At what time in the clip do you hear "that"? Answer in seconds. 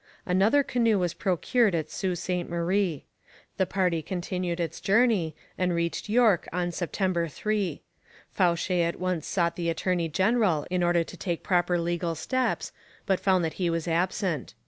13.45-13.53